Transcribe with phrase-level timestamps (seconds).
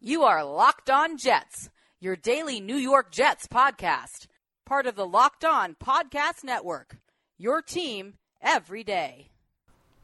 [0.00, 4.28] You are Locked On Jets, your daily New York Jets podcast,
[4.64, 6.98] part of the Locked On Podcast Network.
[7.36, 9.30] Your team every day.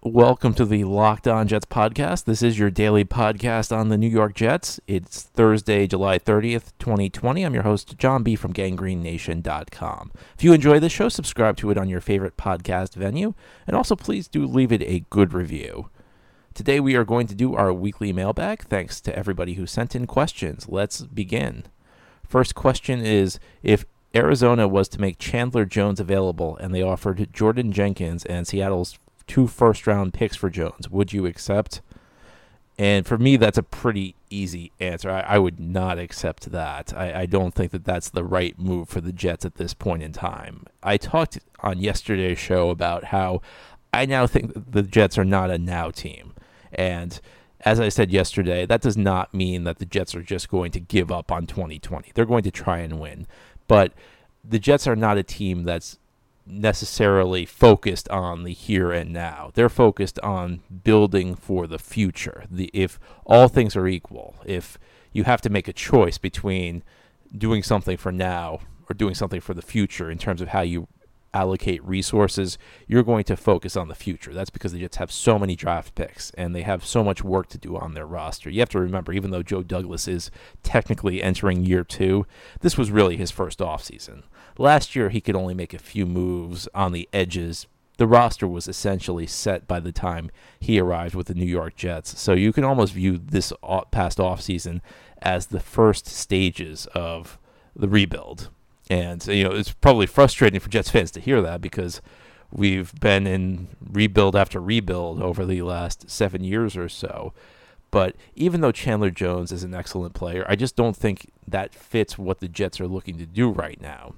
[0.03, 2.25] Welcome to the Locked On Jets podcast.
[2.25, 4.81] This is your daily podcast on the New York Jets.
[4.89, 7.45] It's Thursday, July 30th, 2020.
[7.45, 8.35] I'm your host, John B.
[8.35, 10.11] from gangreennation.com.
[10.37, 13.35] If you enjoy this show, subscribe to it on your favorite podcast venue,
[13.65, 15.89] and also please do leave it a good review.
[16.55, 18.63] Today we are going to do our weekly mailbag.
[18.63, 20.69] Thanks to everybody who sent in questions.
[20.69, 21.65] Let's begin.
[22.29, 27.73] First question is if Arizona was to make Chandler Jones available and they offered Jordan
[27.73, 31.81] Jenkins and Seattle's two first round picks for Jones, would you accept?
[32.79, 35.11] And for me, that's a pretty easy answer.
[35.11, 36.93] I, I would not accept that.
[36.97, 40.05] I, I, don't think that that's the right move for the Jets at this point
[40.05, 40.67] in time.
[40.85, 43.43] I talked on yesterday's show about how
[43.93, 46.35] I now think the Jets are not a now team.
[46.75, 47.21] And
[47.61, 50.81] as I said yesterday, that does not mean that the Jets are just going to
[50.81, 52.13] give up on 2020.
[52.15, 53.27] They're going to try and win.
[53.67, 53.93] But
[54.43, 55.99] the Jets are not a team that's
[56.47, 59.51] necessarily focused on the here and now.
[59.55, 62.45] They're focused on building for the future.
[62.51, 64.79] The if all things are equal, if
[65.13, 66.83] you have to make a choice between
[67.37, 70.87] doing something for now or doing something for the future in terms of how you
[71.35, 74.33] allocate resources, you're going to focus on the future.
[74.33, 77.49] That's because the Jets have so many draft picks and they have so much work
[77.49, 78.49] to do on their roster.
[78.49, 80.31] You have to remember, even though Joe Douglas is
[80.63, 82.27] technically entering year two,
[82.61, 84.23] this was really his first offseason.
[84.57, 87.67] Last year, he could only make a few moves on the edges.
[87.97, 92.21] The roster was essentially set by the time he arrived with the New York Jets.
[92.21, 93.53] So you can almost view this
[93.91, 94.81] past offseason
[95.21, 97.39] as the first stages of
[97.75, 98.51] the rebuild.
[98.91, 102.03] And you know, it's probably frustrating for Jets fans to hear that because
[102.53, 107.33] we've been in rebuild after rebuild over the last seven years or so.
[107.91, 112.19] But even though Chandler Jones is an excellent player, I just don't think that fits
[112.19, 114.15] what the Jets are looking to do right now.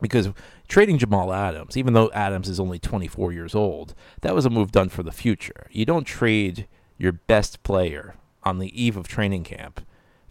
[0.00, 0.28] Because
[0.68, 4.72] trading Jamal Adams, even though Adams is only 24 years old, that was a move
[4.72, 5.66] done for the future.
[5.70, 6.66] You don't trade
[6.98, 8.14] your best player
[8.44, 9.80] on the eve of training camp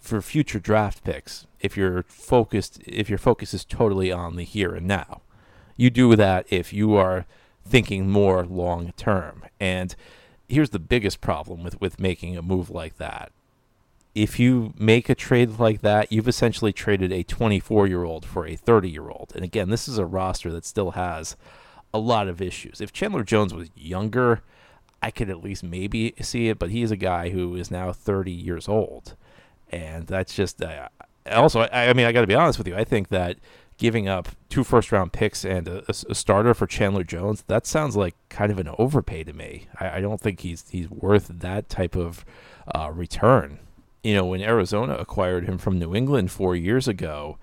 [0.08, 4.74] for future draft picks if you're focused if your focus is totally on the here
[4.74, 5.22] and now.
[5.76, 7.26] You do that if you are
[7.66, 9.44] thinking more long term.
[9.60, 9.96] And
[10.48, 13.32] here's the biggest problem with, with making a move like that.
[14.16, 18.48] If you make a trade like that, you've essentially traded a 24 year old for
[18.48, 19.34] a 30 year old.
[19.36, 21.36] And again, this is a roster that still has
[21.94, 22.82] a lot of issues.
[22.82, 24.42] If Chandler Jones was younger,
[25.02, 27.92] I could at least maybe see it, but he is a guy who is now
[27.92, 29.16] 30 years old
[29.72, 30.88] and that's just uh,
[31.32, 31.62] also.
[31.62, 32.76] I, I mean, I got to be honest with you.
[32.76, 33.38] I think that
[33.78, 37.96] giving up two first round picks and a, a, starter for Chandler Jones, that sounds
[37.96, 39.68] like kind of an overpay to me.
[39.80, 42.26] I, I don't think he's he's worth that type of
[42.74, 43.60] uh, return.
[44.04, 47.38] You know, when Arizona acquired him from New England four years ago,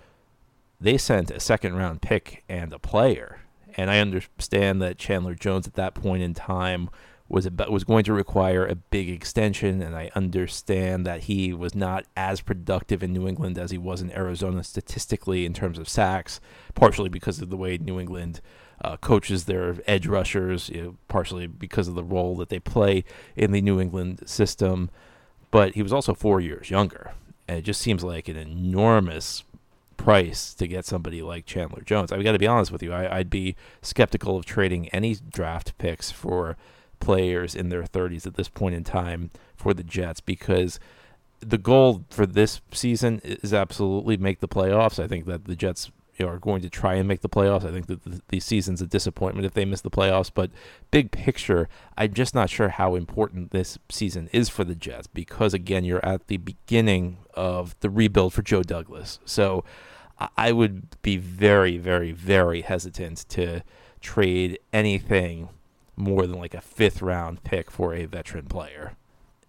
[0.81, 3.41] they sent a second round pick and a player.
[3.77, 6.91] And I understand that Chandler Jones at that point in time
[7.29, 11.75] was about, was going to require a big extension, and I understand that he was
[11.75, 15.89] not as productive in New England as he was in Arizona statistically in terms of
[15.89, 16.41] sacks,
[16.75, 18.41] partially because of the way New England
[18.83, 23.05] uh, coaches their edge rushers, you know, partially because of the role that they play
[23.37, 24.91] in the New England system.
[25.51, 27.13] But he was also four years younger,
[27.49, 29.45] and it just seems like an enormous
[29.97, 32.13] price to get somebody like Chandler Jones.
[32.13, 32.93] I've got to be honest with you.
[32.93, 36.57] I, I'd be skeptical of trading any draft picks for
[37.00, 40.78] players in their 30s at this point in time for the Jets because
[41.41, 45.03] the goal for this season is absolutely make the playoffs.
[45.03, 45.91] I think that the Jets
[46.21, 47.65] are going to try and make the playoffs.
[47.65, 50.31] I think that the, the season's a disappointment if they miss the playoffs.
[50.33, 50.50] But
[50.91, 55.54] big picture, I'm just not sure how important this season is for the Jets because,
[55.54, 59.19] again, you're at the beginning of the rebuild for Joe Douglas.
[59.25, 59.65] So
[60.37, 63.62] I would be very, very, very hesitant to
[64.00, 65.49] trade anything
[65.97, 68.97] more than like a fifth round pick for a veteran player.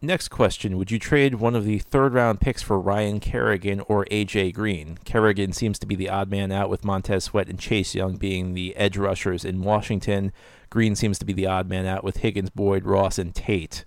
[0.01, 4.05] Next question Would you trade one of the third round picks for Ryan Kerrigan or
[4.11, 4.99] AJ Green?
[5.03, 8.53] Kerrigan seems to be the odd man out with Montez Sweat and Chase Young being
[8.53, 10.31] the edge rushers in Washington.
[10.70, 13.85] Green seems to be the odd man out with Higgins, Boyd, Ross, and Tate.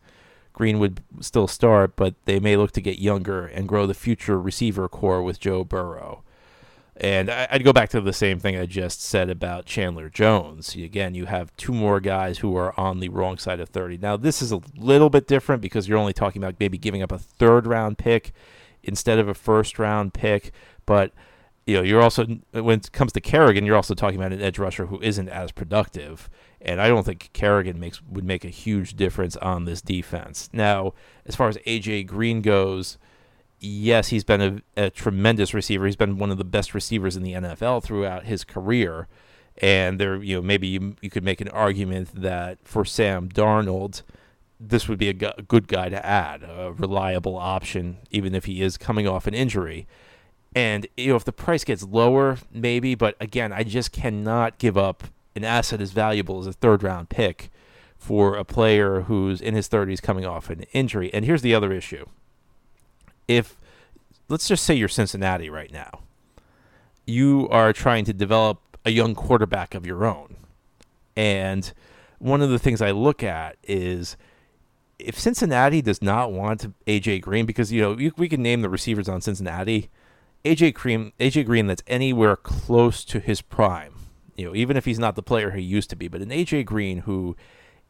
[0.53, 4.41] Green would still start, but they may look to get younger and grow the future
[4.41, 6.25] receiver core with Joe Burrow.
[7.01, 10.75] And I'd go back to the same thing I just said about Chandler Jones.
[10.75, 13.99] Again, you have two more guys who are on the wrong side of 30.
[13.99, 17.13] Now, this is a little bit different because you're only talking about maybe giving up
[17.13, 18.33] a third round pick
[18.83, 20.51] instead of a first round pick.
[20.87, 21.13] But,
[21.67, 24.59] you know, you're also, when it comes to Kerrigan, you're also talking about an edge
[24.59, 26.29] rusher who isn't as productive.
[26.61, 30.51] And I don't think Kerrigan makes would make a huge difference on this defense.
[30.53, 30.95] Now,
[31.27, 32.99] as far as AJ Green goes,
[33.61, 35.87] yes, he's been a, a, tremendous receiver.
[35.87, 39.09] He's been one of the best receivers in the NFL throughout his career.
[39.61, 44.03] And there, you know, maybe you, you could make an argument that for Sam Darnold,
[44.61, 48.45] this would be a, gu- a good guy to add, a reliable option, even if
[48.45, 49.87] he is coming off an injury.
[50.55, 52.95] And you know, if the price gets lower, maybe.
[52.95, 55.05] But again, I just cannot give up
[55.37, 57.51] an asset as valuable as a third round pick
[57.97, 61.13] for a player who's in his 30s coming off an injury.
[61.13, 62.07] And here's the other issue
[63.29, 63.57] if
[64.29, 66.01] let's just say you're Cincinnati right now,
[67.07, 70.37] you are trying to develop a young quarterback of your own.
[71.17, 71.73] And
[72.19, 74.17] one of the things I look at is
[74.99, 79.09] if Cincinnati does not want AJ Green, because you know we can name the receivers
[79.09, 79.91] on Cincinnati,
[80.45, 83.95] AJ Green, AJ Green that's anywhere close to his prime,
[84.37, 86.65] you know, even if he's not the player he used to be, but an AJ
[86.65, 87.37] Green who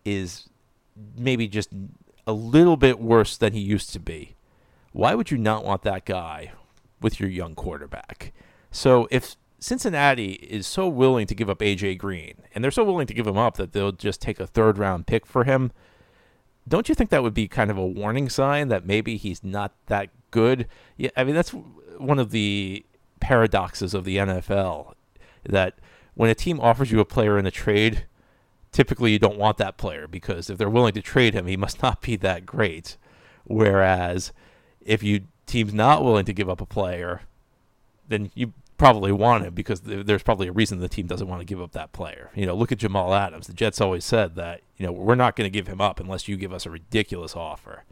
[0.04, 0.48] is
[1.16, 1.70] maybe just
[2.26, 4.34] a little bit worse than he used to be
[4.92, 6.52] why would you not want that guy
[7.00, 8.32] with your young quarterback?
[8.70, 13.06] So if Cincinnati is so willing to give up AJ Green, and they're so willing
[13.06, 15.72] to give him up that they'll just take a third round pick for him,
[16.66, 19.72] don't you think that would be kind of a warning sign that maybe he's not
[19.86, 20.68] that good?
[20.96, 21.50] Yeah, I mean that's
[21.98, 22.84] one of the
[23.20, 24.92] paradoxes of the NFL
[25.44, 25.78] that
[26.14, 28.06] when a team offers you a player in a trade,
[28.70, 31.82] typically you don't want that player because if they're willing to trade him, he must
[31.82, 32.96] not be that great.
[33.44, 34.32] Whereas
[34.88, 37.20] if you team's not willing to give up a player,
[38.08, 41.44] then you probably want him because there's probably a reason the team doesn't want to
[41.44, 42.30] give up that player.
[42.34, 43.46] You know, look at Jamal Adams.
[43.46, 46.26] The Jets always said that you know we're not going to give him up unless
[46.26, 47.84] you give us a ridiculous offer,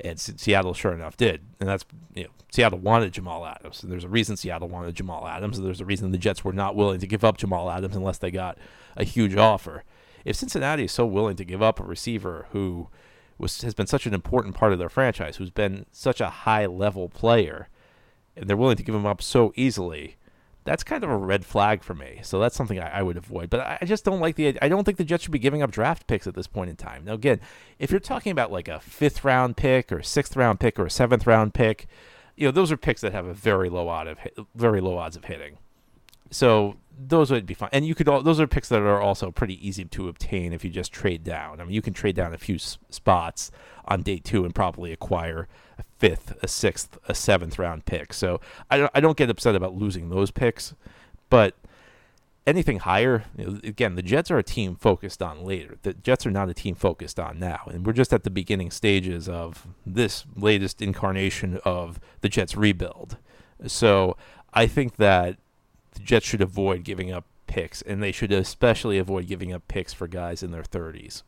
[0.00, 1.42] and Seattle sure enough did.
[1.60, 5.28] And that's you know Seattle wanted Jamal Adams, and there's a reason Seattle wanted Jamal
[5.28, 7.94] Adams, and there's a reason the Jets were not willing to give up Jamal Adams
[7.94, 8.58] unless they got
[8.96, 9.84] a huge offer.
[10.24, 12.88] If Cincinnati is so willing to give up a receiver who
[13.40, 16.66] was has been such an important part of their franchise, who's been such a high
[16.66, 17.68] level player,
[18.36, 20.16] and they're willing to give him up so easily.
[20.64, 22.20] That's kind of a red flag for me.
[22.22, 23.48] So that's something I, I would avoid.
[23.48, 24.58] But I, just don't like the.
[24.60, 26.76] I don't think the Jets should be giving up draft picks at this point in
[26.76, 27.04] time.
[27.06, 27.40] Now, again,
[27.78, 30.86] if you're talking about like a fifth round pick or a sixth round pick or
[30.86, 31.86] a seventh round pick,
[32.36, 34.18] you know those are picks that have a very low odd of
[34.54, 35.56] very low odds of hitting.
[36.30, 36.76] So
[37.08, 37.70] those would be fine.
[37.72, 40.64] And you could all, those are picks that are also pretty easy to obtain if
[40.64, 41.60] you just trade down.
[41.60, 43.50] I mean, you can trade down a few s- spots
[43.86, 45.48] on day two and probably acquire
[45.78, 48.12] a fifth, a sixth, a seventh round pick.
[48.12, 50.74] So I don't, I don't get upset about losing those picks,
[51.30, 51.54] but
[52.46, 55.78] anything higher, again, the Jets are a team focused on later.
[55.82, 58.70] The Jets are not a team focused on now, and we're just at the beginning
[58.70, 63.16] stages of this latest incarnation of the Jets rebuild.
[63.66, 64.16] So
[64.52, 65.36] I think that
[66.00, 69.92] the Jets should avoid giving up picks, and they should especially avoid giving up picks
[69.92, 71.22] for guys in their 30s.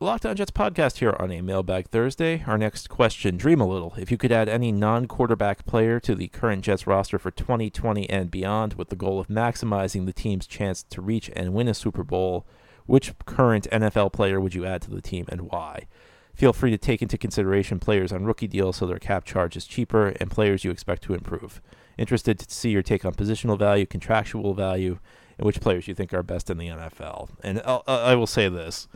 [0.00, 2.42] Locked On Jets podcast here on a Mailbag Thursday.
[2.46, 3.94] Our next question Dream a little.
[3.96, 8.10] If you could add any non quarterback player to the current Jets roster for 2020
[8.10, 11.74] and beyond with the goal of maximizing the team's chance to reach and win a
[11.74, 12.44] Super Bowl,
[12.86, 15.86] which current NFL player would you add to the team and why?
[16.34, 19.64] Feel free to take into consideration players on rookie deals so their cap charge is
[19.64, 21.62] cheaper and players you expect to improve.
[21.96, 24.98] Interested to see your take on positional value, contractual value,
[25.38, 27.30] and which players you think are best in the NFL.
[27.42, 28.88] And I'll, I will say this.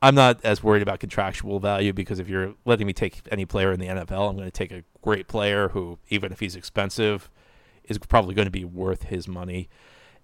[0.00, 3.72] I'm not as worried about contractual value because if you're letting me take any player
[3.72, 7.28] in the NFL, I'm going to take a great player who, even if he's expensive,
[7.84, 9.68] is probably going to be worth his money.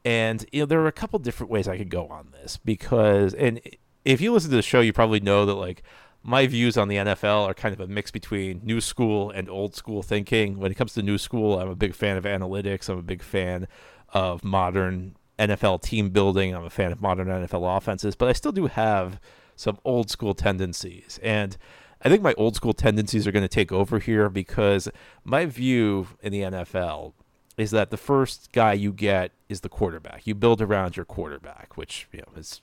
[0.04, 3.35] And you know, there are a couple different ways I could go on this because,
[3.35, 3.61] and
[4.04, 5.83] if you listen to the show, you probably know that like
[6.25, 9.75] my views on the NFL are kind of a mix between new school and old
[9.75, 10.59] school thinking.
[10.59, 12.88] When it comes to new school, I'm a big fan of analytics.
[12.88, 13.69] I'm a big fan
[14.09, 16.54] of modern NFL team building.
[16.54, 19.21] I'm a fan of modern NFL offenses, but I still do have
[19.54, 21.21] some old school tendencies.
[21.23, 21.59] And
[22.00, 24.88] I think my old school tendencies are going to take over here because
[25.25, 27.12] my view in the NFL
[27.59, 30.26] is that the first guy you get is the quarterback.
[30.26, 32.62] You build around your quarterback, which you know is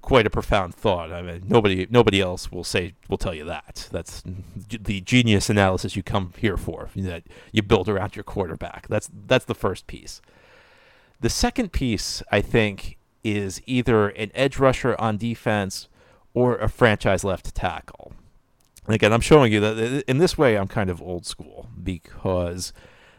[0.00, 1.12] quite a profound thought.
[1.12, 3.88] I mean, nobody nobody else will say will tell you that.
[3.92, 6.88] That's the genius analysis you come here for.
[6.96, 8.88] That you build around your quarterback.
[8.88, 10.22] That's that's the first piece.
[11.20, 15.88] The second piece, I think, is either an edge rusher on defense
[16.34, 18.12] or a franchise left tackle.
[18.86, 22.72] And again, I'm showing you that in this way, I'm kind of old school because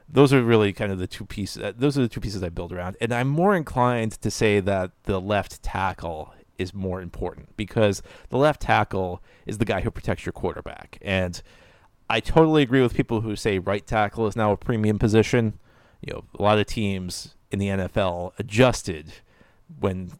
[0.09, 1.63] those are really kind of the two pieces.
[1.63, 4.59] Uh, those are the two pieces I build around, and I'm more inclined to say
[4.59, 9.91] that the left tackle is more important because the left tackle is the guy who
[9.91, 10.97] protects your quarterback.
[11.01, 11.41] And
[12.09, 15.59] I totally agree with people who say right tackle is now a premium position.
[16.01, 19.13] You know, a lot of teams in the NFL adjusted
[19.79, 20.11] when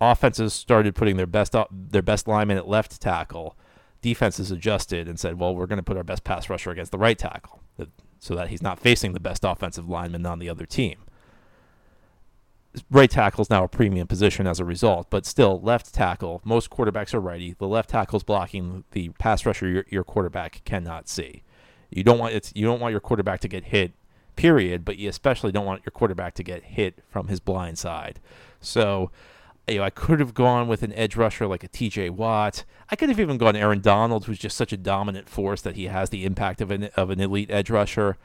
[0.00, 3.56] offenses started putting their best uh, their best lineman at left tackle.
[4.00, 6.98] Defenses adjusted and said, "Well, we're going to put our best pass rusher against the
[6.98, 7.62] right tackle."
[8.20, 10.98] so that he's not facing the best offensive lineman on the other team.
[12.90, 16.70] Right tackle is now a premium position as a result, but still, left tackle, most
[16.70, 17.54] quarterbacks are righty.
[17.58, 21.42] The left tackle is blocking the pass rusher your, your quarterback cannot see.
[21.90, 23.92] You don't want it's you don't want your quarterback to get hit,
[24.36, 28.20] period, but you especially don't want your quarterback to get hit from his blind side.
[28.60, 29.10] So
[29.68, 32.10] you know, I could have gone with an edge rusher like a T.J.
[32.10, 32.64] Watt.
[32.90, 35.86] I could have even gone Aaron Donald, who's just such a dominant force that he
[35.86, 38.16] has the impact of an of an elite edge rusher.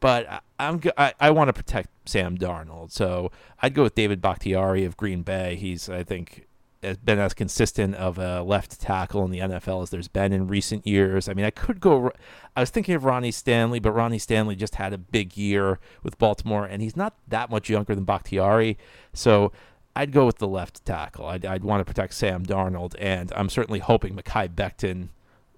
[0.00, 4.84] But I'm I, I want to protect Sam Darnold, so I'd go with David Bakhtiari
[4.84, 5.56] of Green Bay.
[5.56, 6.46] He's I think
[6.82, 10.46] has been as consistent of a left tackle in the NFL as there's been in
[10.46, 11.28] recent years.
[11.28, 12.12] I mean, I could go.
[12.56, 16.18] I was thinking of Ronnie Stanley, but Ronnie Stanley just had a big year with
[16.18, 18.78] Baltimore, and he's not that much younger than Bakhtiari.
[19.12, 19.52] So
[19.96, 21.26] I'd go with the left tackle.
[21.26, 25.08] I'd, I'd want to protect Sam Darnold, and I'm certainly hoping Mekhi Becton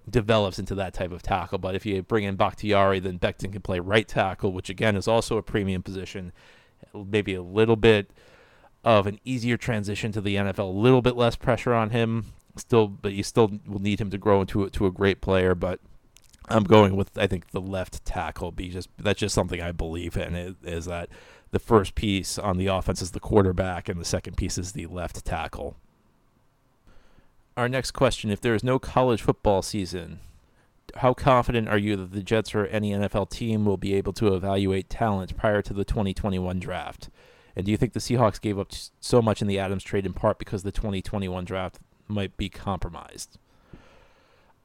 [0.09, 1.57] develops into that type of tackle.
[1.57, 5.07] But if you bring in Bakhtiari, then Becton can play right tackle, which again is
[5.07, 6.31] also a premium position.
[6.93, 8.11] Maybe a little bit
[8.83, 12.25] of an easier transition to the NFL, a little bit less pressure on him.
[12.57, 15.55] Still, but you still will need him to grow into to a great player.
[15.55, 15.79] But
[16.49, 18.51] I'm going with I think the left tackle.
[18.51, 20.35] Be just that's just something I believe in.
[20.35, 21.09] Is, is that
[21.51, 24.87] the first piece on the offense is the quarterback, and the second piece is the
[24.87, 25.77] left tackle.
[27.57, 30.19] Our next question if there is no college football season,
[30.95, 34.33] how confident are you that the Jets or any NFL team will be able to
[34.33, 37.09] evaluate talent prior to the 2021 draft?
[37.55, 40.13] And do you think the Seahawks gave up so much in the Adams trade in
[40.13, 43.37] part because the 2021 draft might be compromised?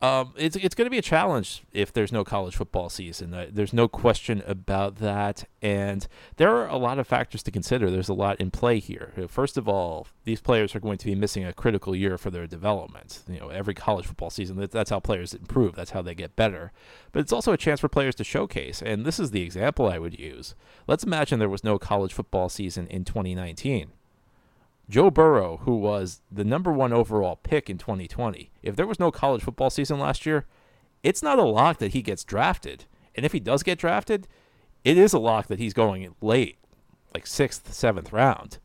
[0.02, 3.32] Um, it's it's going to be a challenge if there's no college football season.
[3.32, 7.90] Uh, there's no question about that, and there are a lot of factors to consider.
[7.90, 9.14] There's a lot in play here.
[9.26, 12.46] First of all, these players are going to be missing a critical year for their
[12.46, 13.22] development.
[13.26, 15.74] You know, every college football season, that's how players improve.
[15.74, 16.72] That's how they get better.
[17.12, 19.98] But it's also a chance for players to showcase, and this is the example I
[19.98, 20.54] would use.
[20.86, 23.92] Let's imagine there was no college football season in 2019.
[24.88, 29.10] Joe Burrow, who was the number one overall pick in 2020, if there was no
[29.10, 30.46] college football season last year,
[31.02, 32.84] it's not a lock that he gets drafted.
[33.14, 34.28] And if he does get drafted,
[34.84, 36.58] it is a lock that he's going late,
[37.14, 38.58] like sixth, seventh round.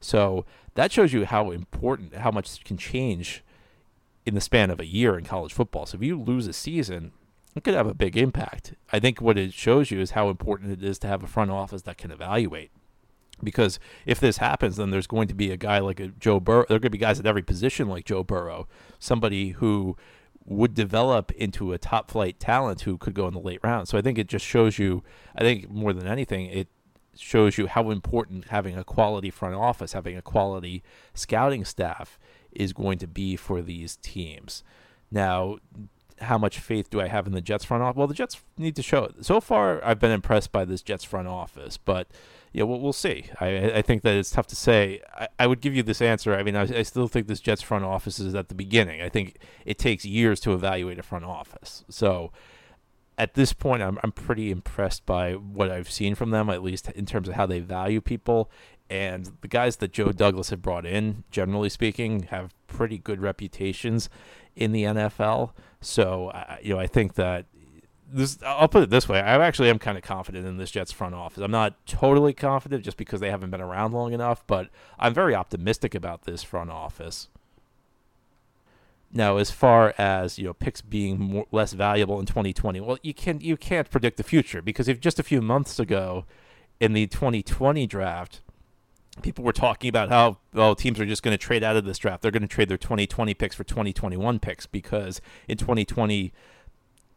[0.00, 3.42] So that shows you how important, how much can change
[4.24, 5.86] in the span of a year in college football.
[5.86, 7.12] So if you lose a season,
[7.56, 8.74] it could have a big impact.
[8.92, 11.50] I think what it shows you is how important it is to have a front
[11.50, 12.70] office that can evaluate
[13.42, 16.64] because if this happens, then there's going to be a guy like a Joe Burrow.
[16.68, 19.96] There are going to be guys at every position like Joe Burrow, somebody who
[20.46, 23.88] would develop into a top flight talent who could go in the late round.
[23.88, 25.02] So I think it just shows you.
[25.34, 26.68] I think more than anything, it
[27.16, 30.82] shows you how important having a quality front office, having a quality
[31.14, 32.18] scouting staff
[32.52, 34.62] is going to be for these teams.
[35.10, 35.58] Now,
[36.20, 37.96] how much faith do I have in the Jets front office?
[37.96, 39.24] Well, the Jets need to show it.
[39.24, 42.08] So far, I've been impressed by this Jets front office, but
[42.54, 43.24] yeah, we'll, we'll see.
[43.40, 45.00] I, I think that it's tough to say.
[45.12, 46.34] I, I would give you this answer.
[46.36, 49.02] I mean, I, I still think this Jets front office is at the beginning.
[49.02, 51.84] I think it takes years to evaluate a front office.
[51.88, 52.30] So
[53.18, 56.88] at this point, I'm, I'm pretty impressed by what I've seen from them, at least
[56.92, 58.52] in terms of how they value people.
[58.88, 64.08] And the guys that Joe Douglas had brought in, generally speaking, have pretty good reputations
[64.54, 65.50] in the NFL.
[65.80, 67.46] So, uh, you know, I think that
[68.14, 69.20] this I'll put it this way.
[69.20, 71.42] I actually am kind of confident in this Jets front office.
[71.42, 74.68] I'm not totally confident just because they haven't been around long enough, but
[74.98, 77.28] I'm very optimistic about this front office.
[79.12, 83.14] Now, as far as you know, picks being more, less valuable in 2020, well, you
[83.14, 86.24] can you can't predict the future because if just a few months ago,
[86.80, 88.40] in the 2020 draft,
[89.22, 91.98] people were talking about how well teams are just going to trade out of this
[91.98, 92.22] draft.
[92.22, 96.32] They're going to trade their 2020 picks for 2021 picks because in 2020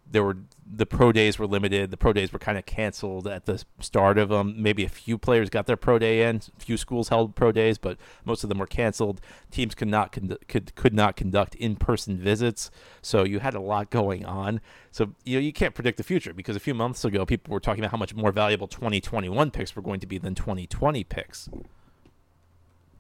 [0.10, 0.38] there were
[0.70, 1.92] the pro days were limited.
[1.92, 4.56] The pro days were kind of canceled at the start of them.
[4.62, 6.38] Maybe a few players got their pro day in.
[6.38, 9.22] A few schools held pro days, but most of them were canceled.
[9.52, 12.70] Teams could not con- could could not conduct in person visits,
[13.02, 14.60] so you had a lot going on.
[14.92, 17.60] So you know you can't predict the future because a few months ago people were
[17.60, 21.50] talking about how much more valuable 2021 picks were going to be than 2020 picks.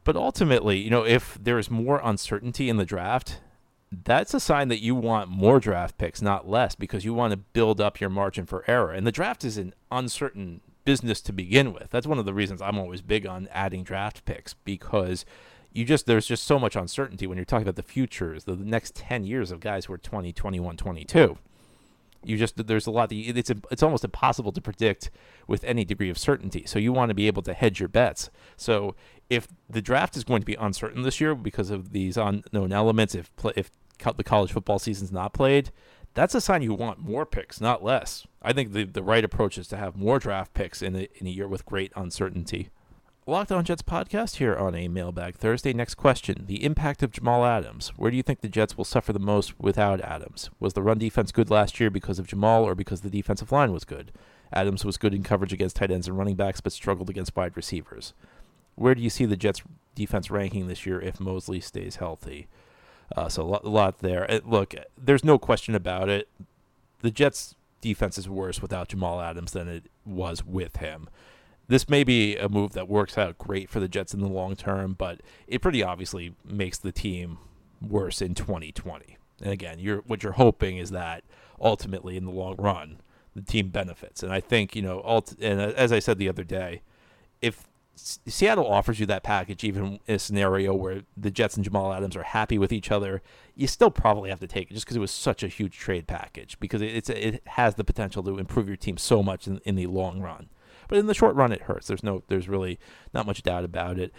[0.03, 3.41] But ultimately, you know, if there is more uncertainty in the draft,
[3.91, 7.37] that's a sign that you want more draft picks, not less, because you want to
[7.37, 8.91] build up your margin for error.
[8.91, 11.89] And the draft is an uncertain business to begin with.
[11.89, 15.25] That's one of the reasons I'm always big on adding draft picks because
[15.71, 18.95] you just there's just so much uncertainty when you're talking about the futures, the, next
[18.95, 21.37] 10 years of guys who are 20, 21, 22.
[22.27, 25.09] You just there's a lot that you, it's it's almost impossible to predict
[25.47, 26.63] with any degree of certainty.
[26.65, 28.29] So you want to be able to hedge your bets.
[28.55, 28.95] So
[29.29, 33.15] if the draft is going to be uncertain this year because of these unknown elements,
[33.15, 33.71] if if
[34.15, 35.71] the college football season's not played,
[36.13, 38.25] that's a sign you want more picks, not less.
[38.41, 41.27] I think the the right approach is to have more draft picks in a, in
[41.27, 42.69] a year with great uncertainty.
[43.29, 45.73] Locked On Jets podcast here on a Mailbag Thursday.
[45.73, 47.89] Next question The impact of Jamal Adams.
[47.97, 50.49] Where do you think the Jets will suffer the most without Adams?
[50.61, 53.73] Was the run defense good last year because of Jamal or because the defensive line
[53.73, 54.13] was good?
[54.53, 57.57] Adams was good in coverage against tight ends and running backs, but struggled against wide
[57.57, 58.13] receivers.
[58.75, 59.61] Where do you see the Jets
[59.93, 62.47] defense ranking this year if Mosley stays healthy?
[63.13, 64.23] Uh, so a lot, a lot there.
[64.29, 66.29] It, look, there's no question about it.
[67.01, 71.09] The Jets defense is worse without Jamal Adams than it was with him
[71.67, 74.55] this may be a move that works out great for the Jets in the long
[74.55, 77.39] term, but it pretty obviously makes the team
[77.81, 79.17] worse in 2020.
[79.41, 81.23] And again, you're what you're hoping is that
[81.59, 83.01] ultimately in the long run,
[83.35, 84.23] the team benefits.
[84.23, 86.81] And I think you know, ult- and as I said the other day,
[87.41, 91.91] if Seattle offers you that package, even in a scenario where the Jets and Jamal
[91.93, 93.21] Adams are happy with each other,
[93.55, 96.07] you still probably have to take it just because it was such a huge trade
[96.07, 99.75] package because it's it has the potential to improve your team so much in, in
[99.75, 100.49] the long run.
[100.87, 101.87] But in the short run, it hurts.
[101.87, 102.79] There's no, there's really
[103.13, 104.11] not much doubt about it.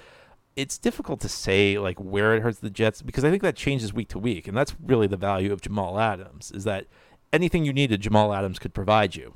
[0.57, 3.93] It's difficult to say like where it hurts the Jets because I think that changes
[3.93, 6.87] week to week, and that's really the value of Jamal Adams is that
[7.33, 9.35] anything you needed, Jamal Adams could provide you.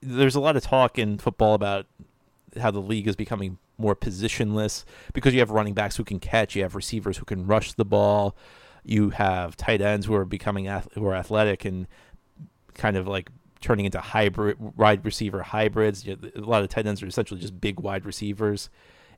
[0.00, 1.86] There's a lot of talk in football about
[2.60, 6.54] how the league is becoming more positionless because you have running backs who can catch,
[6.54, 8.36] you have receivers who can rush the ball,
[8.84, 11.86] you have tight ends who are becoming who are athletic and
[12.74, 13.30] kind of like
[13.64, 16.06] turning into hybrid wide receiver hybrids.
[16.06, 18.68] You know, a lot of tight ends are essentially just big wide receivers.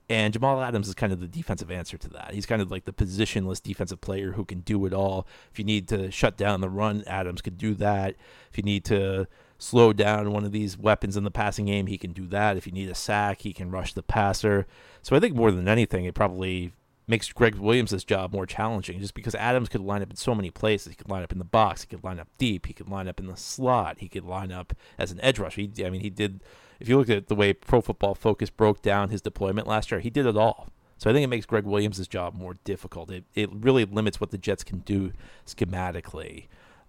[0.08, 2.32] And Jamal Adams is kind of the defensive answer to that.
[2.32, 5.26] He's kind of like the positionless defensive player who can do it all.
[5.50, 8.14] If you need to shut down the run, Adams could do that.
[8.48, 9.26] If you need to
[9.58, 12.56] slow down one of these weapons in the passing game, he can do that.
[12.56, 14.68] If you need a sack, he can rush the passer.
[15.02, 16.72] So I think more than anything, it probably
[17.08, 20.50] makes Gregg Williams' job more challenging just because Adams could line up in so many
[20.50, 20.92] places.
[20.92, 23.08] He could line up in the box, he could line up deep, he could line
[23.08, 25.62] up in the slot, he could line up as an edge rusher.
[25.62, 26.42] He, I mean, he did,
[26.80, 30.00] if you look at the way Pro Football Focus broke down his deployment last year,
[30.00, 30.68] he did it all.
[30.98, 33.10] So I think it makes Gregg Williams' job more difficult.
[33.10, 35.12] It, it really limits what the Jets can do
[35.46, 36.46] schematically.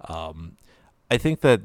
[0.08, 0.56] Um,
[1.12, 1.62] I think that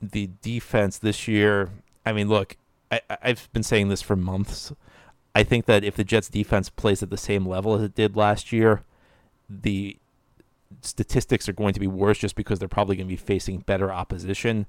[0.00, 1.70] the defense this year,
[2.04, 2.56] I mean, look,
[2.90, 4.72] I, I've been saying this for months.
[5.36, 8.16] I think that if the Jets defense plays at the same level as it did
[8.16, 8.84] last year,
[9.50, 9.98] the
[10.80, 13.92] statistics are going to be worse just because they're probably going to be facing better
[13.92, 14.64] opposition.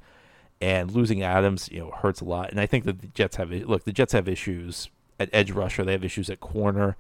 [0.60, 2.51] And losing Adams, you know, hurts a lot.
[2.51, 5.86] And I think that the Jets have look, the Jets have issues at edge rusher,
[5.86, 6.97] they have issues at corner.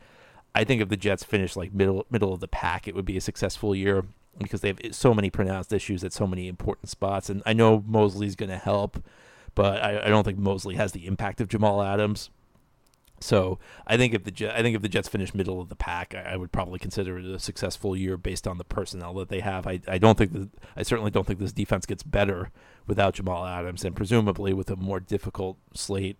[0.55, 3.17] I think if the Jets finish like middle middle of the pack, it would be
[3.17, 4.05] a successful year
[4.37, 7.29] because they have so many pronounced issues at so many important spots.
[7.29, 9.03] And I know Mosley's going to help,
[9.55, 12.29] but I, I don't think Mosley has the impact of Jamal Adams.
[13.19, 16.13] So I think if the I think if the Jets finish middle of the pack,
[16.13, 19.39] I, I, would probably consider it a successful year based on the personnel that they
[19.39, 19.65] have.
[19.65, 22.51] I, I don't think that I certainly don't think this defense gets better
[22.85, 26.17] without Jamal Adams, and presumably with a more difficult slate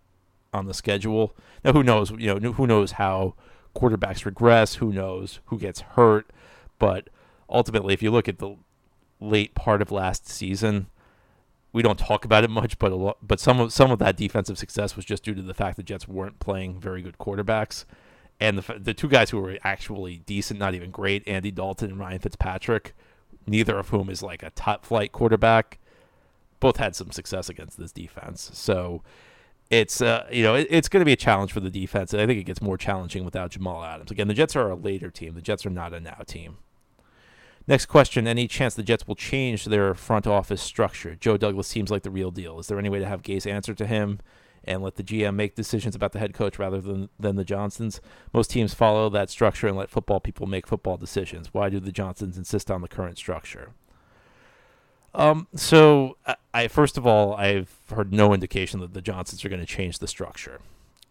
[0.53, 1.36] on the schedule.
[1.63, 2.12] Now, who knows?
[2.12, 3.36] You know, who knows how
[3.75, 4.75] quarterbacks regress?
[4.75, 6.31] Who knows who gets hurt?
[6.79, 7.10] But
[7.47, 8.55] ultimately, if you look at the
[9.19, 10.88] late part of last season,
[11.77, 14.17] we don't talk about it much, but a lot, but some of some of that
[14.17, 17.85] defensive success was just due to the fact the Jets weren't playing very good quarterbacks,
[18.39, 21.99] and the the two guys who were actually decent, not even great, Andy Dalton and
[21.99, 22.95] Ryan Fitzpatrick,
[23.45, 25.77] neither of whom is like a top flight quarterback,
[26.59, 28.49] both had some success against this defense.
[28.55, 29.03] So
[29.69, 32.19] it's uh, you know it, it's going to be a challenge for the defense, and
[32.19, 34.09] I think it gets more challenging without Jamal Adams.
[34.09, 35.35] Again, the Jets are a later team.
[35.35, 36.57] The Jets are not a now team.
[37.67, 41.15] Next question Any chance the Jets will change their front office structure?
[41.15, 42.60] Joe Douglas seems like the real deal.
[42.60, 44.19] Is there any way to have Gase answer to him
[44.63, 47.99] and let the GM make decisions about the head coach rather than, than the Johnsons?
[48.34, 51.53] Most teams follow that structure and let football people make football decisions.
[51.53, 53.71] Why do the Johnsons insist on the current structure?
[55.13, 59.49] Um, so, I, I first of all, I've heard no indication that the Johnsons are
[59.49, 60.62] going to change the structure.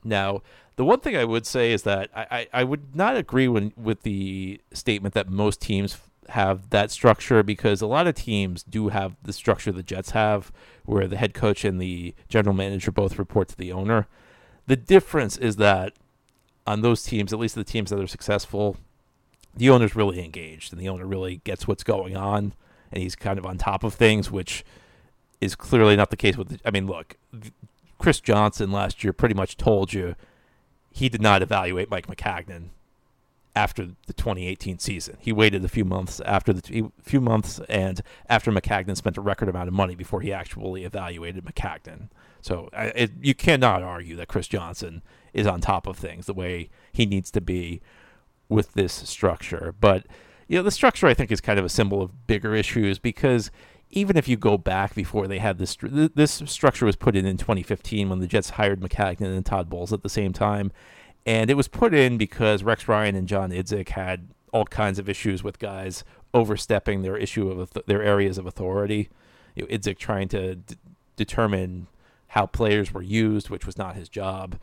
[0.04, 0.42] Now,
[0.76, 3.72] the one thing I would say is that I, I, I would not agree when,
[3.76, 5.98] with the statement that most teams
[6.30, 10.52] have that structure because a lot of teams do have the structure the Jets have,
[10.84, 14.06] where the head coach and the general manager both report to the owner.
[14.66, 15.92] The difference is that
[16.66, 18.76] on those teams, at least the teams that are successful,
[19.54, 22.52] the owner's really engaged and the owner really gets what's going on
[22.92, 24.64] and he's kind of on top of things, which
[25.40, 26.48] is clearly not the case with.
[26.48, 27.16] The, I mean, look,
[27.98, 30.14] Chris Johnson last year pretty much told you
[30.90, 32.70] he did not evaluate Mike Maccagnan
[33.56, 35.16] after the 2018 season.
[35.18, 39.48] He waited a few months after the few months and after Maccagnan spent a record
[39.48, 42.10] amount of money before he actually evaluated Maccagnan.
[42.42, 46.68] So it, you cannot argue that Chris Johnson is on top of things the way
[46.92, 47.80] he needs to be
[48.50, 49.74] with this structure.
[49.80, 50.06] But
[50.46, 53.50] you know, the structure I think is kind of a symbol of bigger issues because
[53.88, 57.38] even if you go back before they had this, this structure was put in in
[57.38, 60.72] 2015 when the Jets hired Maccagnan and Todd Bowles at the same time.
[61.26, 65.08] And it was put in because Rex Ryan and John Idzik had all kinds of
[65.08, 69.10] issues with guys overstepping their issue of their areas of authority.
[69.56, 70.76] You know, Idzik trying to d-
[71.16, 71.88] determine
[72.28, 74.58] how players were used, which was not his job.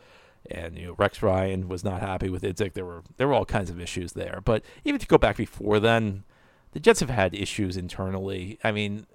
[0.50, 2.72] And you know, Rex Ryan was not happy with Idzik.
[2.72, 4.40] There were there were all kinds of issues there.
[4.42, 6.24] But even you go back before then,
[6.72, 8.58] the Jets have had issues internally.
[8.64, 9.06] I mean,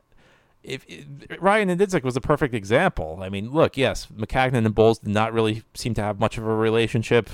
[0.64, 0.86] if,
[1.40, 3.20] Ryan and Idzik was a perfect example.
[3.22, 6.46] I mean, look, yes, Maccagnan and Bowles did not really seem to have much of
[6.46, 7.30] a relationship.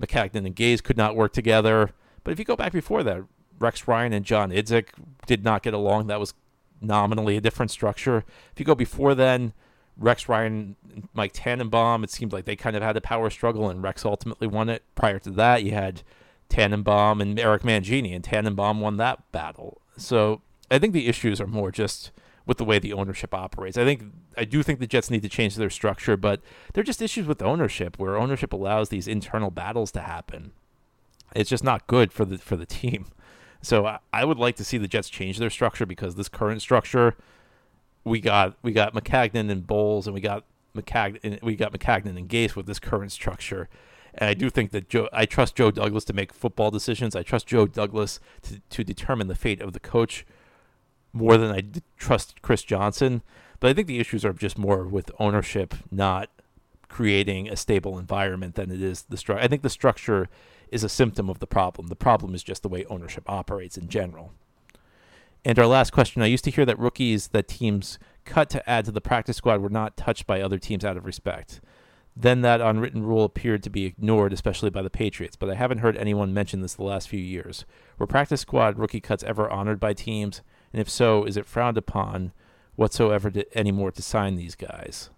[0.00, 1.90] Maccagnan and Gase could not work together.
[2.24, 3.22] But if you go back before that,
[3.58, 4.88] Rex Ryan and John Idzik
[5.26, 6.06] did not get along.
[6.06, 6.34] That was
[6.80, 8.24] nominally a different structure.
[8.52, 9.52] If you go before then,
[9.96, 13.68] Rex Ryan and Mike Tannenbaum, it seemed like they kind of had a power struggle,
[13.68, 14.82] and Rex ultimately won it.
[14.94, 16.02] Prior to that, you had
[16.48, 19.80] Tannenbaum and Eric Mangini, and Tannenbaum won that battle.
[19.96, 22.10] So I think the issues are more just
[22.46, 23.78] with the way the ownership operates.
[23.78, 24.04] I think
[24.36, 26.40] I do think the Jets need to change their structure, but
[26.72, 30.52] they're just issues with ownership where ownership allows these internal battles to happen.
[31.34, 33.06] It's just not good for the for the team.
[33.62, 36.60] So I, I would like to see the Jets change their structure because this current
[36.60, 37.16] structure,
[38.04, 40.44] we got we got Maccagnan and Bowles, and we got
[40.76, 43.68] Maccagnan we got Maccagnan and Gase with this current structure.
[44.14, 47.16] And I do think that Joe, I trust Joe Douglas to make football decisions.
[47.16, 50.26] I trust Joe Douglas to, to determine the fate of the coach
[51.12, 51.62] more than I
[51.96, 53.22] trust Chris Johnson.
[53.60, 56.28] But I think the issues are just more with ownership, not
[56.88, 59.42] creating a stable environment than it is the structure.
[59.42, 60.28] I think the structure
[60.70, 61.88] is a symptom of the problem.
[61.88, 64.32] The problem is just the way ownership operates in general.
[65.44, 68.84] And our last question I used to hear that rookies that teams cut to add
[68.84, 71.60] to the practice squad were not touched by other teams out of respect.
[72.14, 75.78] Then that unwritten rule appeared to be ignored, especially by the Patriots, but I haven't
[75.78, 77.64] heard anyone mention this the last few years.
[77.98, 80.42] Were practice squad rookie cuts ever honored by teams?
[80.72, 82.32] And if so, is it frowned upon
[82.76, 85.10] whatsoever to, anymore to sign these guys?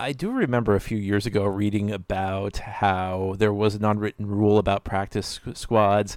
[0.00, 4.58] I do remember a few years ago reading about how there was an unwritten rule
[4.58, 6.16] about practice squads,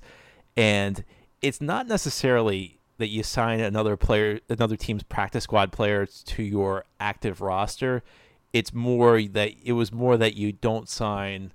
[0.56, 1.04] and
[1.42, 6.86] it's not necessarily that you sign another player, another team's practice squad player to your
[7.00, 8.04] active roster.
[8.54, 11.52] It's more that it was more that you don't sign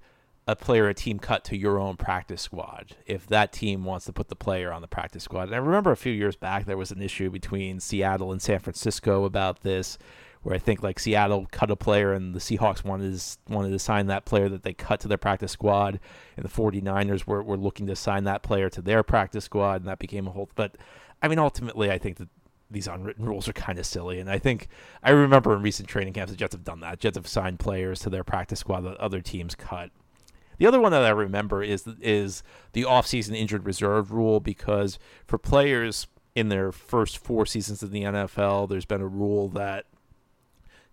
[0.47, 4.13] a player a team cut to your own practice squad if that team wants to
[4.13, 5.45] put the player on the practice squad.
[5.45, 8.61] And I remember a few years back there was an issue between Seattle and San
[8.61, 9.99] Francisco about this
[10.43, 13.81] where I think like Seattle cut a player and the Seahawks wanted to, wanted to
[13.81, 15.99] sign that player that they cut to their practice squad
[16.37, 19.87] and the 49ers were, were looking to sign that player to their practice squad and
[19.87, 20.77] that became a whole but
[21.21, 22.29] I mean ultimately I think that
[22.71, 24.69] these unwritten rules are kind of silly and I think
[25.03, 27.99] I remember in recent training camps the Jets have done that Jets have signed players
[28.01, 29.91] to their practice squad that other teams cut
[30.59, 32.42] the other one that I remember is is
[32.73, 38.03] the offseason injured reserve rule because for players in their first four seasons in the
[38.03, 39.87] NFL, there's been a rule that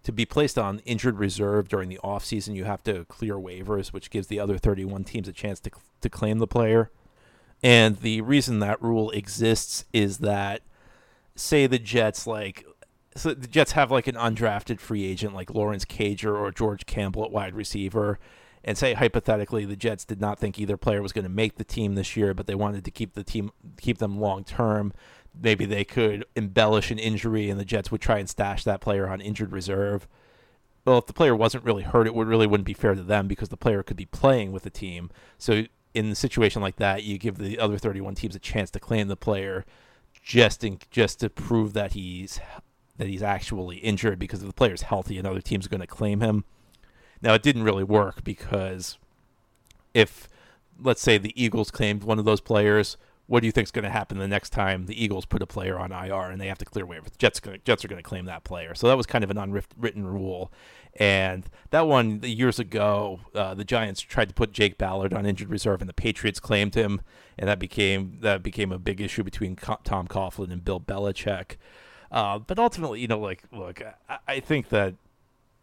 [0.04, 4.10] to be placed on injured reserve during the offseason, you have to clear waivers, which
[4.10, 5.72] gives the other 31 teams a chance to,
[6.02, 6.92] to claim the player.
[7.64, 10.62] And the reason that rule exists is that,
[11.36, 12.66] say, the Jets, like,
[13.16, 17.24] so the Jets have like an undrafted free agent like Lawrence Cager or George Campbell
[17.24, 18.20] at wide receiver.
[18.66, 21.66] And say hypothetically the Jets did not think either player was going to make the
[21.66, 24.94] team this year, but they wanted to keep the team keep them long term
[25.42, 29.08] maybe they could embellish an injury and the Jets would try and stash that player
[29.08, 30.08] on injured reserve.
[30.86, 33.28] Well, if the player wasn't really hurt, it would really wouldn't be fair to them
[33.28, 35.10] because the player could be playing with the team.
[35.38, 38.80] So in a situation like that, you give the other 31 teams a chance to
[38.80, 39.66] claim the player
[40.22, 42.40] just in, just to prove that he's
[42.98, 46.44] that he's actually injured because if the player's healthy, another team's going to claim him.
[47.24, 48.98] Now, it didn't really work because
[49.94, 50.28] if
[50.82, 53.84] let's say the Eagles claimed one of those players, what do you think is going
[53.84, 56.58] to happen the next time the Eagles put a player on IR and they have
[56.58, 57.12] to clear waivers?
[57.12, 58.76] The Jets, Jets are going to claim that player.
[58.76, 60.52] So that was kind of an unwritten rule.
[60.96, 65.50] And that one, years ago, uh, the Giants tried to put Jake Ballard on injured
[65.50, 67.02] reserve, and the Patriots claimed him,
[67.40, 71.56] and that became that became a big issue between Tom Coughlin and Bill Belichick.
[72.12, 74.94] Uh, but ultimately, you know, like, look, I, I think that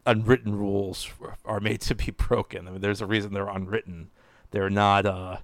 [0.07, 1.09] unwritten rules
[1.45, 2.67] are made to be broken.
[2.67, 4.11] I mean, there's a reason they're unwritten.
[4.51, 5.07] They're not.
[5.07, 5.39] Uh,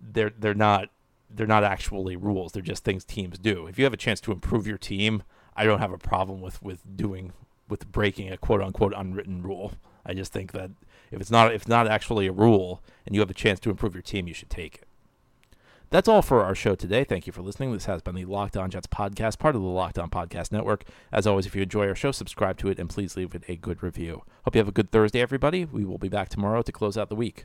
[0.00, 0.88] they're they're not
[1.30, 2.52] they're not actually rules.
[2.52, 3.66] They're just things teams do.
[3.66, 5.22] If you have a chance to improve your team,
[5.56, 7.32] I don't have a problem with with doing
[7.68, 9.72] with breaking a quote unquote unwritten rule.
[10.04, 10.70] I just think that
[11.10, 13.70] if it's not if it's not actually a rule and you have a chance to
[13.70, 14.88] improve your team, you should take it.
[15.92, 17.04] That's all for our show today.
[17.04, 17.70] Thank you for listening.
[17.70, 20.84] This has been the Locked On Jets podcast, part of the Locked On Podcast Network.
[21.12, 23.56] As always, if you enjoy our show, subscribe to it and please leave it a
[23.56, 24.22] good review.
[24.46, 25.66] Hope you have a good Thursday, everybody.
[25.66, 27.44] We will be back tomorrow to close out the week.